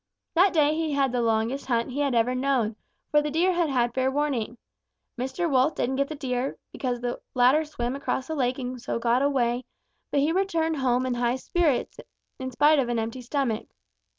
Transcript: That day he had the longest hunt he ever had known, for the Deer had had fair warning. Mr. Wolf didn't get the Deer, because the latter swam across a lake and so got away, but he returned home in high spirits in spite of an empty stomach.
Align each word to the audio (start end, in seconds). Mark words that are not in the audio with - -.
That 0.33 0.51
day 0.51 0.73
he 0.73 0.93
had 0.93 1.11
the 1.11 1.21
longest 1.21 1.67
hunt 1.67 1.91
he 1.91 2.01
ever 2.01 2.31
had 2.31 2.37
known, 2.39 2.75
for 3.11 3.21
the 3.21 3.29
Deer 3.29 3.51
had 3.53 3.69
had 3.69 3.93
fair 3.93 4.09
warning. 4.09 4.57
Mr. 5.15 5.47
Wolf 5.47 5.75
didn't 5.75 5.97
get 5.97 6.07
the 6.07 6.15
Deer, 6.15 6.57
because 6.71 7.01
the 7.01 7.21
latter 7.35 7.63
swam 7.65 7.95
across 7.95 8.27
a 8.27 8.33
lake 8.33 8.57
and 8.57 8.81
so 8.81 8.97
got 8.97 9.21
away, 9.21 9.63
but 10.09 10.21
he 10.21 10.31
returned 10.31 10.77
home 10.77 11.05
in 11.05 11.13
high 11.13 11.35
spirits 11.35 11.97
in 12.39 12.49
spite 12.49 12.79
of 12.79 12.89
an 12.89 12.97
empty 12.97 13.21
stomach. 13.21 13.67